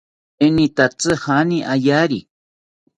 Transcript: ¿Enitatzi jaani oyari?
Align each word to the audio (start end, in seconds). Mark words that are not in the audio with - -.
¿Enitatzi 0.45 1.11
jaani 1.23 1.57
oyari? 1.73 2.19